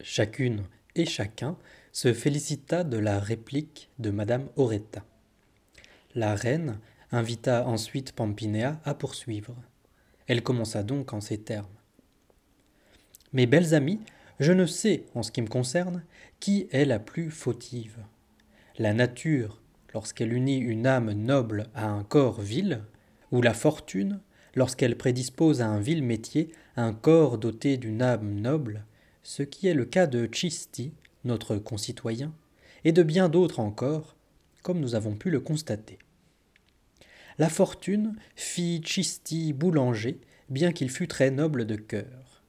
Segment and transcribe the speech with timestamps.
[0.00, 0.62] Chacune
[0.94, 1.56] et chacun
[1.90, 5.04] se félicita de la réplique de madame Oretta.
[6.14, 6.78] La reine
[7.10, 9.56] invita ensuite Pampinéa à poursuivre.
[10.28, 11.66] Elle commença donc en ces termes.
[13.32, 13.98] Mes belles amies,
[14.38, 16.04] je ne sais, en ce qui me concerne,
[16.38, 17.98] qui est la plus fautive.
[18.78, 19.60] La nature,
[19.94, 22.82] lorsqu'elle unit une âme noble à un corps vil,
[23.32, 24.20] ou la fortune,
[24.54, 28.84] lorsqu'elle prédispose à un vil métier un corps doté d'une âme noble,
[29.28, 32.32] ce qui est le cas de Chisti, notre concitoyen,
[32.84, 34.16] et de bien d'autres encore,
[34.62, 35.98] comme nous avons pu le constater.
[37.36, 40.18] La fortune fit Chisti boulanger,
[40.48, 42.42] bien qu'il fût très noble de cœur.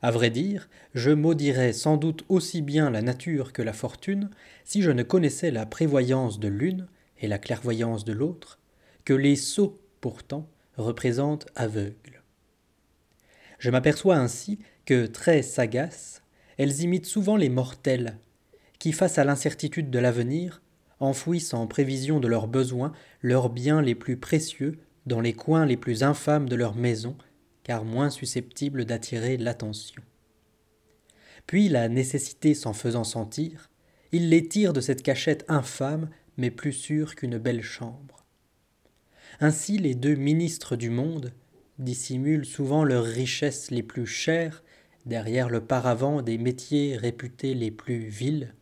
[0.00, 4.30] À vrai dire, je maudirais sans doute aussi bien la nature que la fortune
[4.62, 6.86] si je ne connaissais la prévoyance de l'une
[7.18, 8.60] et la clairvoyance de l'autre,
[9.04, 12.22] que les sots, pourtant, représentent aveugles.
[13.58, 16.22] Je m'aperçois ainsi que, très sagaces,
[16.56, 18.16] elles imitent souvent les mortels,
[18.78, 20.62] qui, face à l'incertitude de l'avenir,
[21.00, 25.76] enfouissent en prévision de leurs besoins leurs biens les plus précieux dans les coins les
[25.76, 27.16] plus infâmes de leur maison,
[27.64, 30.02] car moins susceptibles d'attirer l'attention.
[31.46, 33.70] Puis la nécessité s'en faisant sentir,
[34.12, 38.24] ils les tirent de cette cachette infâme, mais plus sûre qu'une belle chambre.
[39.40, 41.32] Ainsi les deux ministres du monde
[41.78, 44.62] dissimulent souvent leurs richesses les plus chères
[45.06, 48.52] derrière le paravent des métiers réputés les plus vils,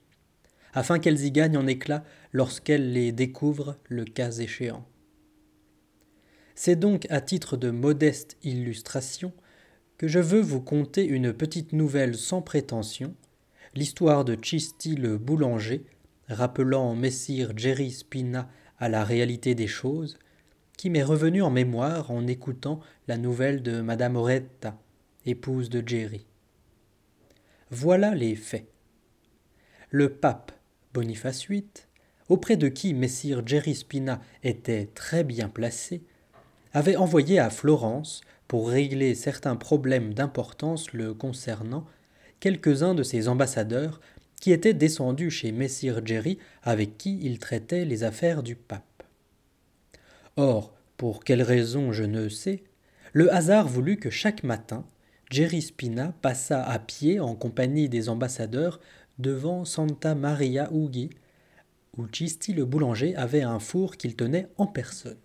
[0.75, 4.87] afin qu'elles y gagnent en éclat lorsqu'elles les découvrent le cas échéant.
[6.55, 9.33] C'est donc à titre de modeste illustration
[9.99, 13.15] que je veux vous conter une petite nouvelle sans prétention,
[13.75, 15.85] l'histoire de Chisti le boulanger,
[16.29, 18.49] rappelant Messire Jerry Spina
[18.79, 20.19] à la réalité des choses,
[20.77, 24.77] qui m'est revenue en mémoire en écoutant la nouvelle de Madame Oretta,
[25.25, 26.27] épouse de Jerry.
[27.77, 28.69] Voilà les faits.
[29.91, 30.53] Le pape
[30.93, 31.67] Boniface VIII,
[32.29, 36.05] auprès de qui Messire Jerry Spina était très bien placé,
[36.73, 41.85] avait envoyé à Florence, pour régler certains problèmes d'importance le concernant,
[42.39, 44.01] quelques-uns de ses ambassadeurs
[44.41, 49.03] qui étaient descendus chez Messire Jerry avec qui il traitait les affaires du pape.
[50.37, 52.63] Or, pour quelle raison je ne sais,
[53.13, 54.87] le hasard voulut que chaque matin,
[55.35, 58.79] Jerry Spina passa à pied en compagnie des ambassadeurs
[59.19, 61.11] devant Santa Maria Ughi,
[61.97, 65.19] où Chisti le boulanger avait un four qu'il tenait en personne.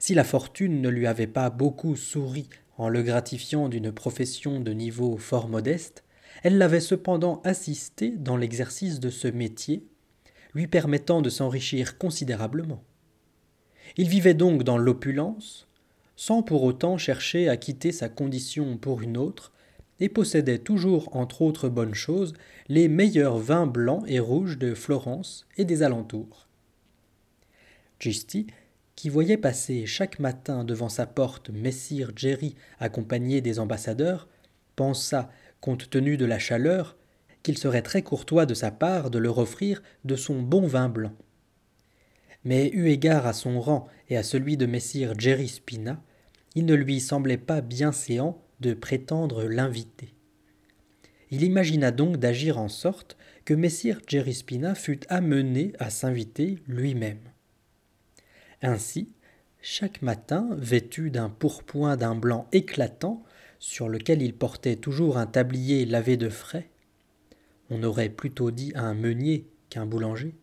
[0.00, 2.48] Si la fortune ne lui avait pas beaucoup souri
[2.78, 6.02] en le gratifiant d'une profession de niveau fort modeste,
[6.42, 9.86] elle l'avait cependant assisté dans l'exercice de ce métier,
[10.54, 12.82] lui permettant de s'enrichir considérablement.
[13.98, 15.68] Il vivait donc dans l'opulence,
[16.16, 19.52] sans pour autant chercher à quitter sa condition pour une autre,
[20.00, 22.34] et possédait toujours, entre autres bonnes choses,
[22.68, 26.48] les meilleurs vins blancs et rouges de Florence et des alentours.
[28.00, 28.48] Gisti,
[28.96, 34.28] qui voyait passer chaque matin devant sa porte Messire Jerry accompagné des ambassadeurs,
[34.76, 35.30] pensa,
[35.60, 36.96] compte tenu de la chaleur,
[37.42, 41.12] qu'il serait très courtois de sa part de leur offrir de son bon vin blanc.
[42.44, 45.60] Mais eu égard à son rang et à celui de Messire Jerry
[46.54, 50.14] il ne lui semblait pas bien séant de prétendre l'inviter.
[51.30, 57.18] Il imagina donc d'agir en sorte que Messire Jerry Spina fût amené à s'inviter lui-même.
[58.62, 59.12] Ainsi,
[59.60, 63.24] chaque matin, vêtu d'un pourpoint d'un blanc éclatant,
[63.58, 66.68] sur lequel il portait toujours un tablier lavé de frais,
[67.70, 70.34] on aurait plutôt dit un meunier qu'un boulanger,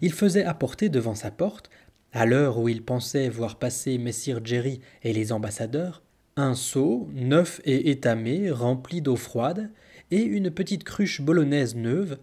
[0.00, 1.70] il faisait apporter devant sa porte,
[2.12, 6.02] à l'heure où il pensait voir passer Messire Jerry et les ambassadeurs,
[6.36, 9.70] un seau neuf et étamé rempli d'eau froide,
[10.10, 12.18] et une petite cruche bolognaise neuve,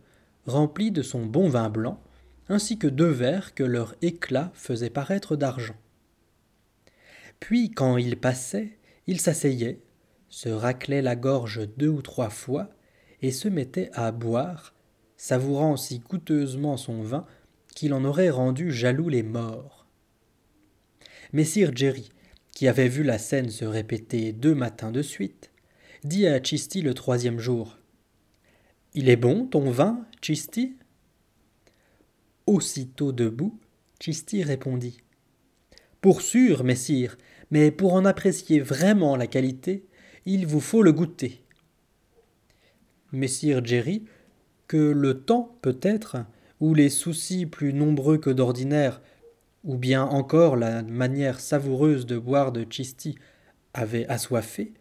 [0.45, 2.01] remplie de son bon vin blanc,
[2.49, 5.75] ainsi que deux verres que leur éclat faisait paraître d'argent.
[7.39, 8.77] Puis, quand il passait,
[9.07, 9.79] il s'asseyait,
[10.29, 12.69] se raclait la gorge deux ou trois fois,
[13.21, 14.73] et se mettait à boire,
[15.17, 17.25] savourant si coûteusement son vin
[17.73, 19.85] qu'il en aurait rendu jaloux les morts.
[21.31, 22.09] Messire Jerry,
[22.51, 25.51] qui avait vu la scène se répéter deux matins de suite,
[26.03, 27.77] dit à Chisti le troisième jour
[28.93, 30.75] Il est bon ton vin, Chisti?
[32.45, 33.59] Aussitôt debout,
[33.99, 34.97] Chisti répondit
[36.01, 37.17] Pour sûr, messire,
[37.51, 39.85] mais pour en apprécier vraiment la qualité,
[40.25, 41.43] il vous faut le goûter.
[43.11, 44.05] Messire Jerry,
[44.67, 46.17] que le temps, peut-être,
[46.71, 49.01] les soucis plus nombreux que d'ordinaire,
[49.65, 53.15] ou bien encore la manière savoureuse de boire de Chisti
[53.73, 54.73] avait assoiffé,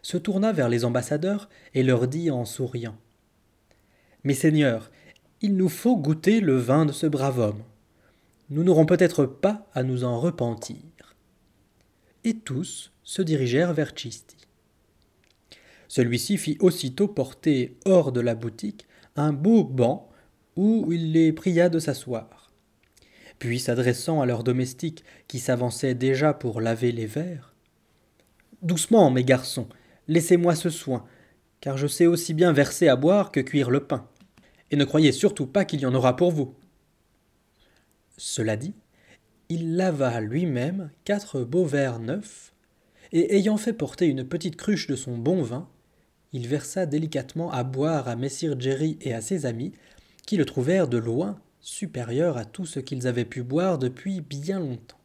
[0.00, 2.96] se tourna vers les ambassadeurs et leur dit en souriant
[4.22, 4.92] Mes seigneurs,
[5.40, 7.62] il nous faut goûter le vin de ce brave homme.
[8.50, 11.16] Nous n'aurons peut-être pas à nous en repentir.
[12.22, 14.36] Et tous se dirigèrent vers Chisti.
[15.88, 18.86] Celui-ci fit aussitôt porter hors de la boutique
[19.16, 20.10] un beau banc
[20.56, 22.50] où il les pria de s'asseoir.
[23.38, 27.54] Puis s'adressant à leurs domestiques qui s'avançaient déjà pour laver les verres.
[28.62, 29.68] Doucement, mes garçons,
[30.08, 31.04] laissez-moi ce soin,
[31.60, 34.08] car je sais aussi bien verser à boire que cuire le pain.
[34.70, 36.54] Et ne croyez surtout pas qu'il y en aura pour vous.
[38.16, 38.74] Cela dit,
[39.48, 42.52] il lava lui-même quatre beaux verres neufs,
[43.12, 45.68] et ayant fait porter une petite cruche de son bon vin,
[46.32, 49.72] il versa délicatement à boire à Messire Jerry et à ses amis,
[50.26, 54.60] qui le trouvèrent de loin supérieur à tout ce qu'ils avaient pu boire depuis bien
[54.60, 55.00] longtemps.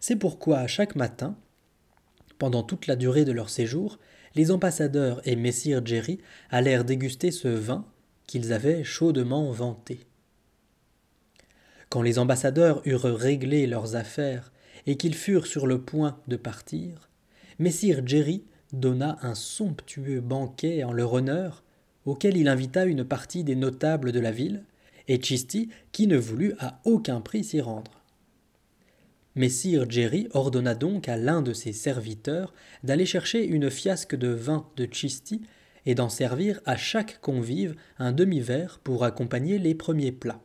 [0.00, 1.36] C'est pourquoi chaque matin,
[2.38, 3.98] pendant toute la durée de leur séjour,
[4.34, 6.18] les ambassadeurs et Messire Jerry
[6.50, 7.86] allèrent déguster ce vin
[8.26, 10.00] qu'ils avaient chaudement vanté.
[11.88, 14.50] Quand les ambassadeurs eurent réglé leurs affaires
[14.86, 17.10] et qu'ils furent sur le point de partir,
[17.58, 21.62] Messire Jerry donna un somptueux banquet en leur honneur,
[22.06, 24.64] auquel il invita une partie des notables de la ville,
[25.08, 28.02] et Chisti qui ne voulut à aucun prix s'y rendre.
[29.34, 32.52] Messire Jerry ordonna donc à l'un de ses serviteurs
[32.84, 35.40] d'aller chercher une fiasque de vin de Chisti
[35.86, 40.42] et d'en servir à chaque convive un demi-verre pour accompagner les premiers plats.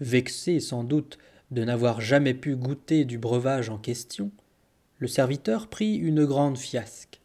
[0.00, 1.18] Vexé sans doute
[1.50, 4.30] de n'avoir jamais pu goûter du breuvage en question,
[4.98, 7.17] le serviteur prit une grande fiasque.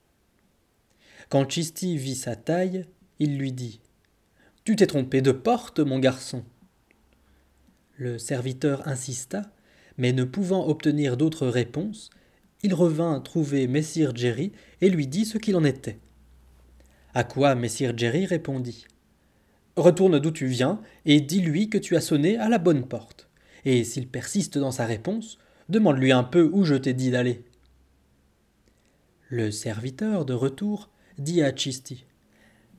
[1.34, 2.86] Quand Chisti vit sa taille,
[3.18, 3.80] il lui dit
[4.66, 6.44] Tu t'es trompé de porte, mon garçon.
[7.98, 9.42] Le serviteur insista,
[9.98, 12.12] mais ne pouvant obtenir d'autre réponse,
[12.62, 15.98] il revint trouver Messire Jerry et lui dit ce qu'il en était.
[17.16, 18.86] À quoi Messire Jerry répondit
[19.76, 23.28] Retourne d'où tu viens et dis-lui que tu as sonné à la bonne porte.
[23.66, 27.44] Et s'il persiste dans sa réponse, demande-lui un peu où je t'ai dit d'aller.
[29.30, 32.06] Le serviteur, de retour, dit à Chisti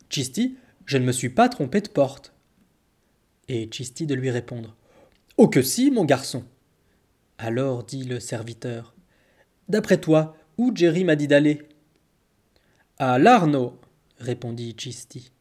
[0.08, 2.32] Chisti, je ne me suis pas trompé de porte.
[3.48, 4.76] Et Chisti de lui répondre
[5.36, 6.44] Oh que si, mon garçon
[7.38, 8.94] Alors dit le serviteur
[9.69, 11.62] D'après toi, où Jerry m'a dit d'aller?
[12.98, 13.78] À l'Arnaud,
[14.19, 15.32] répondit Chisti.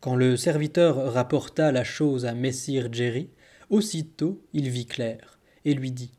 [0.00, 3.30] Quand le serviteur rapporta la chose à Messire Jerry,
[3.70, 6.12] aussitôt il vit clair, et lui dit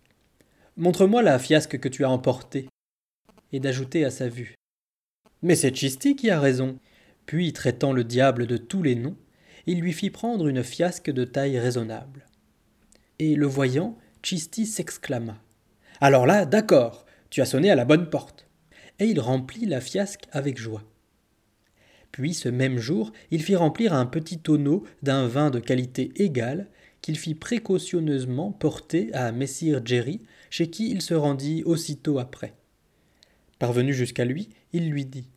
[0.75, 2.67] Montre-moi la fiasque que tu as emportée
[3.51, 4.55] et d'ajouter à sa vue.
[5.43, 6.79] Mais c'est Chisti qui a raison.
[7.25, 9.17] Puis, traitant le diable de tous les noms,
[9.67, 12.25] il lui fit prendre une fiasque de taille raisonnable.
[13.19, 15.37] Et le voyant, Chisti s'exclama.
[15.99, 18.47] Alors là, d'accord, tu as sonné à la bonne porte.
[18.99, 20.83] Et il remplit la fiasque avec joie.
[22.13, 26.69] Puis, ce même jour, il fit remplir un petit tonneau d'un vin de qualité égale
[27.01, 32.53] qu'il fit précautionneusement porter à Messire Jerry, chez qui il se rendit aussitôt après.
[33.59, 35.27] Parvenu jusqu'à lui, il lui dit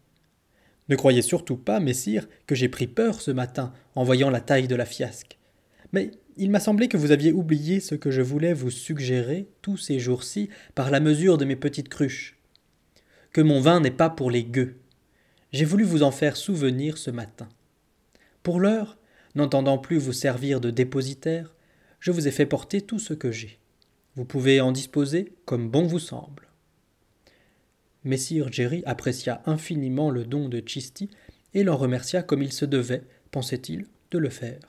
[0.89, 4.69] Ne croyez surtout pas, messire, que j'ai pris peur ce matin en voyant la taille
[4.69, 5.39] de la fiasque.
[5.93, 9.77] Mais il m'a semblé que vous aviez oublié ce que je voulais vous suggérer tous
[9.77, 12.39] ces jours-ci par la mesure de mes petites cruches.
[13.33, 14.77] Que mon vin n'est pas pour les gueux.
[15.53, 17.49] J'ai voulu vous en faire souvenir ce matin.
[18.43, 18.99] Pour l'heure,
[19.35, 21.55] n'entendant plus vous servir de dépositaire,
[22.01, 23.59] je vous ai fait porter tout ce que j'ai.
[24.15, 26.49] Vous pouvez en disposer comme bon vous semble.
[28.07, 31.11] Messire Jerry apprécia infiniment le don de Chisti
[31.55, 34.61] et l'en remercia comme il se devait, pensait-il, de le faire.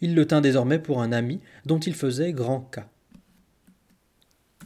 [0.00, 2.88] Il le tint désormais pour un ami dont il faisait grand cas.